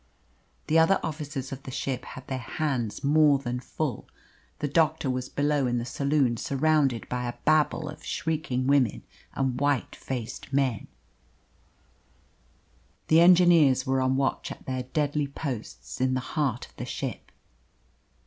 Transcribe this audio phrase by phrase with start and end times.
[0.65, 4.07] The other officers of the ship had their hands more than full.
[4.57, 9.03] The doctor was below in the saloon surrounded by a babel of shrieking women
[9.35, 10.87] and white faced men;
[13.09, 17.31] the engineers were on watch at their deadly posts in the heart of the ship.